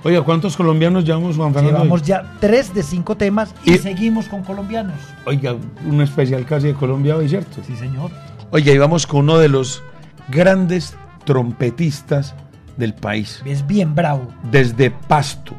[0.06, 1.78] Oiga, ¿cuántos colombianos llevamos, Juan Fernando?
[1.80, 4.94] Llevamos ya tres de cinco temas y, Y- seguimos con colombianos.
[5.24, 7.60] Oiga, un especial casi de Colombia hoy, ¿cierto?
[7.66, 8.12] Sí, señor.
[8.52, 9.82] Oiga, y vamos con uno de los
[10.28, 12.36] grandes trompetistas
[12.76, 14.28] del país, Es bien bravo.
[14.48, 15.54] desde Pasto.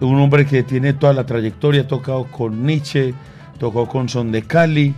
[0.00, 3.12] Un hombre que tiene toda la trayectoria, ha tocado con Nietzsche,
[3.58, 4.94] tocó con Son de Cali,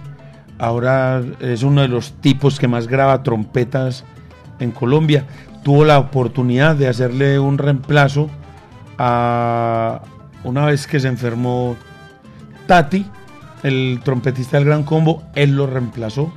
[0.59, 4.05] ahora es uno de los tipos que más graba trompetas
[4.59, 5.25] en Colombia.
[5.63, 8.29] Tuvo la oportunidad de hacerle un reemplazo
[10.45, 11.77] una vez que se enfermó
[12.67, 13.07] Tati,
[13.63, 16.33] el trompetista del Gran Combo, él lo reemplazó.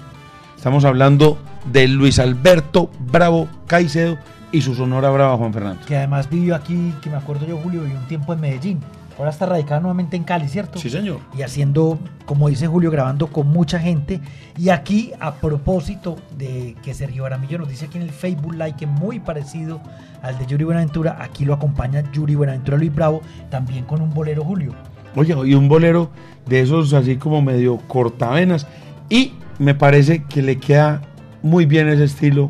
[0.55, 1.37] Estamos hablando
[1.71, 4.17] de Luis Alberto Bravo Caicedo
[4.51, 5.85] y su sonora brava Juan Fernando.
[5.85, 8.79] Que además vivió aquí, que me acuerdo yo, Julio, vivió un tiempo en Medellín.
[9.17, 10.79] Ahora está radicado nuevamente en Cali, ¿cierto?
[10.79, 11.19] Sí, señor.
[11.37, 14.19] y haciendo, como dice Julio, grabando con mucha gente.
[14.57, 18.75] Y aquí, a propósito de que Sergio Aramillo nos dice aquí en el Facebook Live
[18.77, 19.81] que muy parecido
[20.21, 24.43] al de Yuri Buenaventura, aquí lo acompaña Yuri Buenaventura Luis Bravo, también con un bolero
[24.43, 24.73] Julio.
[25.15, 26.09] Oye, y un bolero
[26.47, 28.65] de esos así como medio cortavenas.
[29.09, 31.01] Y me parece que le queda
[31.43, 32.49] muy bien ese estilo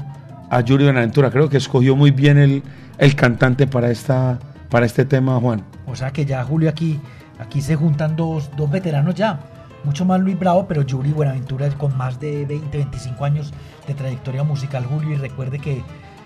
[0.50, 1.30] a Yuri Benaventura.
[1.30, 2.64] Creo que escogió muy bien el,
[3.00, 4.40] el cantante para, esta,
[4.70, 5.73] para este tema, Juan.
[5.94, 7.00] O sea que ya Julio aquí,
[7.40, 9.40] aquí se juntan dos, dos veteranos ya.
[9.84, 13.54] Mucho más Luis Bravo, pero Yuri Buenaventura con más de 20, 25 años
[13.88, 15.12] de trayectoria musical, Julio.
[15.12, 15.84] Y recuerde que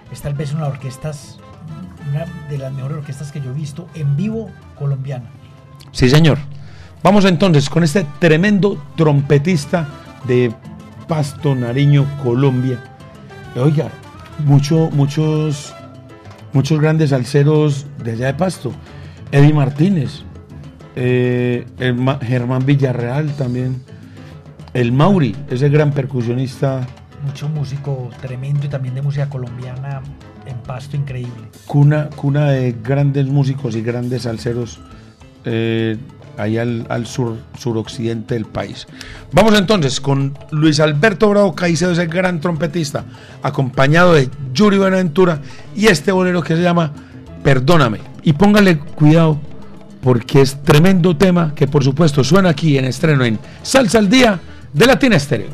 [0.09, 1.38] es tal vez una de orquestas,
[2.09, 4.49] una de las mejores orquestas que yo he visto en vivo
[4.80, 5.26] colombiana.
[5.91, 6.38] Sí, señor.
[7.03, 9.86] Vamos entonces con este tremendo trompetista
[10.26, 10.53] de
[11.09, 12.80] Pasto, Nariño, Colombia.
[13.57, 13.89] Oiga,
[14.45, 15.74] mucho, muchos,
[16.53, 18.72] muchos grandes alceros de allá de Pasto.
[19.32, 20.21] Eddie Martínez,
[20.95, 23.82] eh, el Ma- Germán Villarreal también,
[24.73, 26.88] el Mauri, ese gran percusionista,
[27.25, 30.01] mucho músico tremendo y también de música colombiana
[30.45, 31.49] en pasto increíble.
[31.65, 34.80] cuna, cuna de grandes músicos y grandes alceros
[35.43, 35.97] eh,
[36.38, 38.88] ahí al, al sur, suroccidente del país.
[39.34, 43.05] Vamos entonces con Luis Alberto Bravo Caicedo, ese gran trompetista,
[43.43, 45.41] acompañado de Yuri Buenaventura
[45.75, 46.93] y este bolero que se llama
[47.47, 48.01] Perdóname.
[48.23, 49.39] Y póngale cuidado
[50.01, 54.37] porque es tremendo tema que por supuesto suena aquí en estreno en Salsa al Día
[54.73, 55.47] de Latina Estéreo.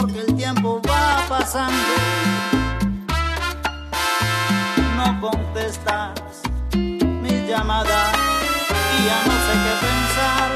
[0.00, 1.94] Porque el tiempo va pasando.
[4.96, 6.10] No contestas
[6.74, 8.12] mi llamada
[8.96, 10.50] y ya no sé qué pensar.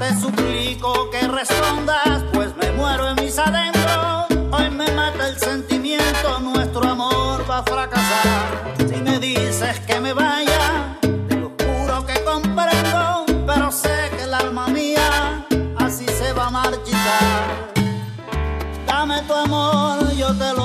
[0.00, 4.26] Te suplico que respondas, pues me muero en mis adentros.
[4.50, 8.74] Hoy me mata el sentimiento, nuestro amor va a fracasar.
[8.88, 10.61] Si me dices que me vaya,
[20.34, 20.61] te lo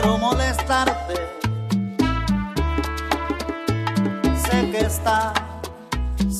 [0.00, 1.14] quiero molestarte.
[4.44, 5.32] Sé que estás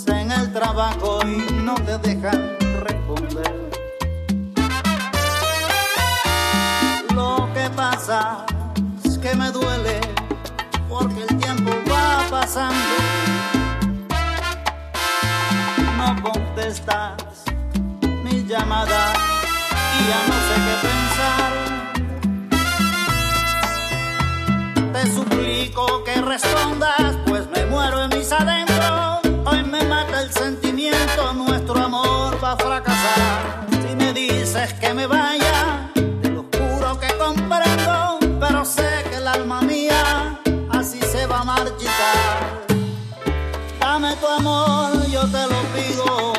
[0.07, 3.71] en el trabajo y no te dejan responder.
[7.15, 8.47] Lo que pasa
[9.05, 10.01] es que me duele
[10.89, 12.97] porque el tiempo va pasando.
[15.97, 17.45] No contestas
[18.23, 19.13] mi llamada
[19.99, 20.98] y ya no sé qué pensar.
[25.01, 29.21] Te suplico que respondas, pues me muero en mis adentros.
[29.47, 33.67] Hoy me mata el sentimiento, nuestro amor va a fracasar.
[33.71, 39.29] Si me dices que me vaya, te lo juro que comprendo, pero sé que el
[39.29, 40.41] alma mía
[40.71, 42.67] así se va a marchitar.
[43.79, 46.38] Dame tu amor, yo te lo pido.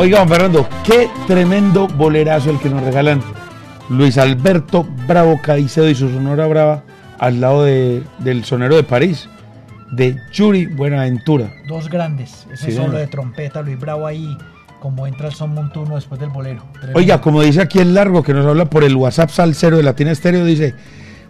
[0.00, 3.20] Oiga, Juan Fernando, qué tremendo bolerazo el que nos regalan
[3.90, 6.82] Luis Alberto Bravo Caicedo y su Sonora Brava
[7.18, 9.28] al lado de- del sonero de París,
[9.92, 11.52] de Yuri Buenaventura.
[11.68, 12.46] Dos grandes.
[12.50, 13.00] Ese Sí, solo señor.
[13.00, 14.38] de trompeta, Luis Bravo ahí,
[14.80, 16.62] como entra el son montuno después del bolero.
[16.72, 16.98] Tremendo.
[16.98, 20.12] Oiga, como dice aquí el largo que nos habla por el WhatsApp salsero de Latina
[20.12, 20.74] Estéreo, dice,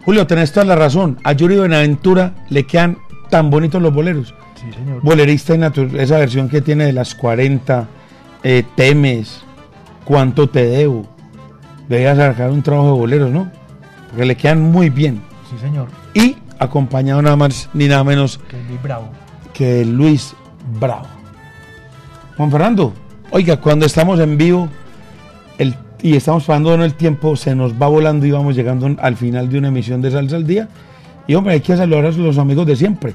[0.05, 2.97] Julio, tenés toda la razón, a Yuri Buenaventura le quedan
[3.29, 4.33] tan bonitos los boleros.
[4.55, 5.01] Sí, señor.
[5.01, 7.87] Bolerista y natu- esa versión que tiene de las 40,
[8.43, 9.43] eh, Temes,
[10.05, 11.05] Cuánto te debo.
[11.87, 13.51] Debía sacar un trabajo de boleros, ¿no?
[14.09, 15.21] Porque le quedan muy bien.
[15.49, 15.87] Sí, señor.
[16.13, 19.09] Y acompañado nada más ni nada menos Que Luis Bravo.
[19.53, 20.33] que Luis
[20.79, 21.07] Bravo.
[22.37, 22.93] Juan Fernando,
[23.29, 24.69] oiga, cuando estamos en vivo
[25.57, 29.49] el, y estamos pasando el tiempo, se nos va volando y vamos llegando al final
[29.49, 30.67] de una emisión de Salsa al Día.
[31.27, 33.13] Y hombre, hay que saludar a los amigos de siempre.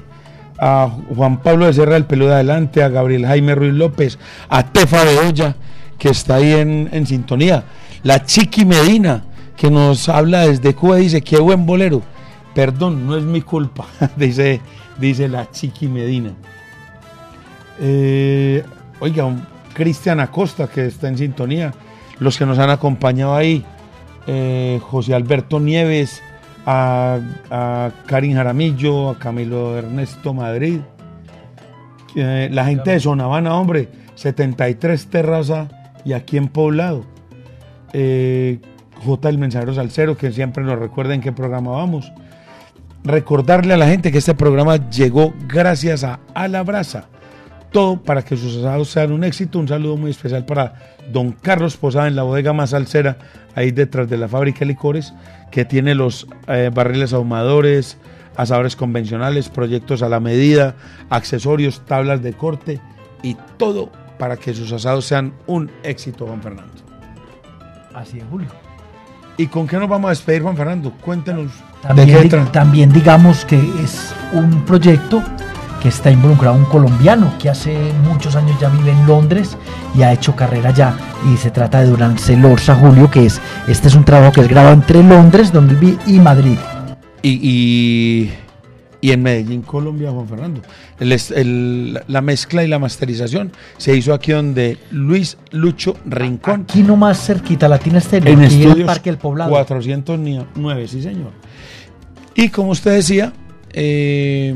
[0.59, 4.17] A Juan Pablo de Serra, el peludo de adelante, a Gabriel Jaime Ruiz López,
[4.49, 5.55] a Tefa de Olla,
[5.97, 7.63] que está ahí en, en sintonía.
[8.03, 9.23] La Chiqui Medina,
[9.55, 12.01] que nos habla desde Cuba, dice, qué buen bolero.
[12.55, 13.85] Perdón, no es mi culpa,
[14.15, 14.61] dice,
[14.97, 16.33] dice la Chiqui Medina.
[17.79, 18.63] Eh,
[18.99, 19.29] oiga,
[19.73, 21.73] Cristian Acosta, que está en sintonía.
[22.19, 23.63] Los que nos han acompañado ahí,
[24.25, 26.23] eh, José Alberto Nieves,
[26.67, 30.81] a, Karin Jaramillo, a Camilo Ernesto Madrid.
[32.15, 35.67] Eh, la gente de Sonavana, hombre, 73 Terraza
[36.03, 37.05] y aquí en Poblado.
[37.93, 38.59] Eh,
[39.05, 39.29] J.
[39.29, 42.11] el Mensajero Salcero, que siempre nos recuerda en qué programa vamos.
[43.03, 47.07] Recordarle a la gente que este programa llegó gracias a A la Brasa.
[47.71, 49.59] Todo para que sus asados sean un éxito.
[49.59, 50.73] Un saludo muy especial para
[51.11, 53.17] don Carlos Posada en la bodega más salsera,
[53.55, 55.13] ahí detrás de la fábrica de licores,
[55.51, 57.97] que tiene los eh, barriles ahumadores,
[58.35, 60.75] asadores convencionales, proyectos a la medida,
[61.09, 62.79] accesorios, tablas de corte
[63.23, 66.71] y todo para que sus asados sean un éxito, Juan Fernando.
[67.93, 68.47] Así es, Julio.
[69.37, 70.91] ¿Y con qué nos vamos a despedir, Juan Fernando?
[71.01, 71.51] Cuéntenos.
[71.83, 75.21] ¿De También, qué di- tra- también digamos que es un proyecto
[75.81, 79.57] que está involucrado un colombiano que hace muchos años ya vive en Londres
[79.95, 80.95] y ha hecho carrera allá.
[81.33, 84.47] Y se trata de Durán Celorza Julio, que es, este es un trabajo que es
[84.47, 86.57] grabado entre Londres donde vi- y Madrid.
[87.21, 88.31] Y, y
[88.99, 90.61] y en Medellín, Colombia, Juan Fernando.
[90.99, 96.61] El el- la mezcla y la masterización se hizo aquí donde Luis Lucho Rincón.
[96.67, 99.51] Aquí nomás cerquita, Latina Estéreo, En aquí el Parque del Poblado.
[99.51, 101.31] 409, sí señor.
[102.33, 103.33] Y como usted decía,
[103.71, 104.55] eh,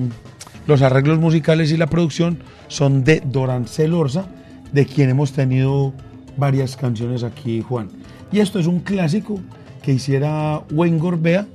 [0.67, 4.25] los arreglos musicales y la producción son de Dorancel Orza,
[4.71, 5.93] de quien hemos tenido
[6.37, 7.89] varias canciones aquí, Juan.
[8.31, 9.39] Y esto es un clásico
[9.81, 11.47] que hiciera Wayne Gorbea,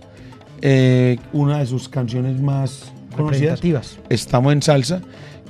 [0.61, 3.99] eh, una de sus canciones más conocidas.
[4.09, 5.01] Estamos en salsa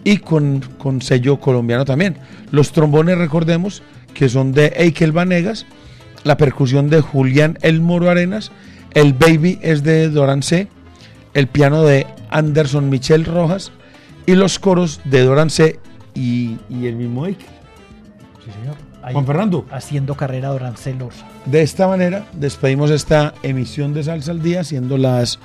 [0.05, 2.17] y con, con sello colombiano también.
[2.51, 3.83] Los trombones, recordemos,
[4.15, 5.67] que son de Eikel Vanegas,
[6.25, 8.53] la percusión de Julián El Moro Arenas,
[8.95, 10.69] el baby es de Doran C,
[11.35, 13.73] el piano de Anderson Michel Rojas
[14.27, 15.79] y los coros de Doran C
[16.15, 17.47] y, y el mismo Eikel.
[18.45, 18.77] Sí, señor.
[19.03, 19.67] Ahí, Juan Fernando.
[19.71, 21.27] Haciendo carrera Dorancel Orza.
[21.45, 25.39] De esta manera despedimos esta emisión de Salsa al Día, siendo las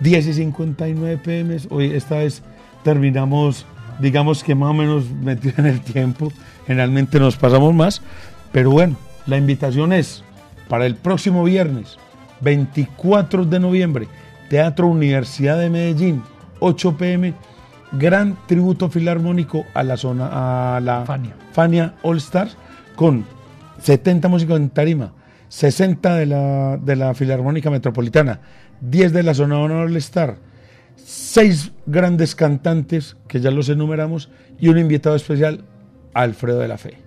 [0.00, 1.56] 10 y 59 pm.
[1.70, 2.42] Hoy esta vez
[2.82, 3.66] terminamos,
[4.00, 6.32] digamos que más o menos metido en el tiempo.
[6.66, 8.02] Generalmente nos pasamos más.
[8.50, 10.24] Pero bueno, la invitación es
[10.68, 11.98] para el próximo viernes,
[12.40, 14.08] 24 de noviembre,
[14.48, 16.22] Teatro Universidad de Medellín,
[16.60, 17.34] 8 pm,
[17.92, 21.34] gran tributo filarmónico a la zona, a la Fania.
[21.52, 22.56] Fania All Stars,
[22.96, 23.24] con
[23.80, 25.12] 70 músicos en tarima,
[25.48, 28.40] 60 de la, de la Filarmónica Metropolitana,
[28.80, 30.36] 10 de la zona All Star,
[30.96, 35.64] 6 grandes cantantes, que ya los enumeramos, y un invitado especial,
[36.12, 36.98] Alfredo de la Fe.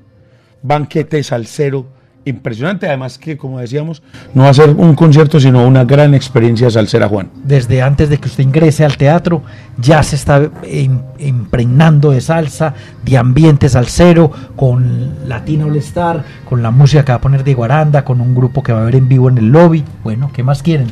[0.61, 1.96] Banquete salsero
[2.27, 4.01] impresionante, además que, como decíamos,
[4.33, 7.29] no va a ser un concierto, sino una gran experiencia salsera, Juan.
[7.43, 9.41] Desde antes de que usted ingrese al teatro,
[9.77, 12.73] ya se está em- impregnando de salsa,
[13.03, 17.53] de ambiente salsero, con Latina All Star, con la música que va a poner de
[17.53, 19.83] Guaranda, con un grupo que va a ver en vivo en el lobby.
[20.03, 20.87] Bueno, ¿qué más quieren?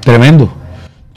[0.00, 0.52] Tremendo.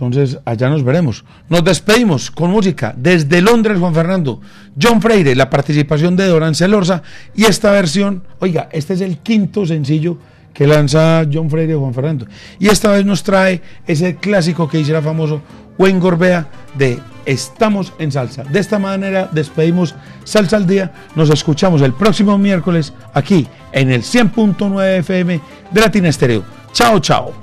[0.05, 1.23] Entonces, allá nos veremos.
[1.49, 4.41] Nos despedimos con música desde Londres, Juan Fernando.
[4.81, 7.03] John Freire, la participación de Doran Celorza
[7.35, 10.17] y esta versión, oiga, este es el quinto sencillo
[10.53, 12.27] que lanza John Freire Juan Fernando.
[12.59, 15.41] Y esta vez nos trae ese clásico que hiciera famoso
[15.77, 16.47] Wayne Gorbea
[16.77, 18.43] de Estamos en Salsa.
[18.43, 19.95] De esta manera despedimos
[20.25, 20.91] Salsa al Día.
[21.15, 25.39] Nos escuchamos el próximo miércoles aquí en el 100.9 FM
[25.71, 26.43] de Latina Estéreo.
[26.73, 27.42] Chao, chao.